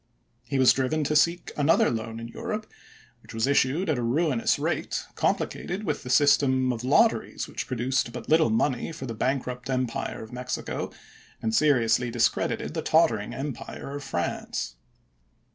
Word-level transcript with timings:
He 0.47 0.57
was 0.57 0.73
driven 0.73 1.03
to 1.03 1.15
seek 1.15 1.51
another 1.55 1.91
loan 1.91 2.19
in 2.19 2.27
Europe, 2.27 2.65
which 3.21 3.35
was 3.35 3.45
issued 3.45 3.87
at 3.87 3.99
a 3.99 4.01
ruinous 4.01 4.57
rate, 4.57 5.03
compli 5.13 5.45
cated 5.67 5.83
with 5.83 6.01
the 6.01 6.09
system 6.09 6.73
of 6.73 6.83
lotteries 6.83 7.47
which 7.47 7.67
produced 7.67 8.07
MAXIMILIAN 8.11 8.29
419 8.31 8.31
but 8.31 8.31
little 8.67 8.81
money 8.81 8.91
for 8.91 9.05
the 9.05 9.13
bankrupt 9.13 9.69
empire 9.69 10.23
of 10.23 10.33
Mexico 10.33 10.87
chap. 10.87 10.93
xiv. 10.99 11.03
and 11.43 11.53
seriously 11.55 12.09
discredited 12.09 12.73
the 12.73 12.81
tottering 12.81 13.35
empire 13.35 13.95
of 13.95 14.03
sp(r£jj°f 14.03 14.07
France. 14.09 14.75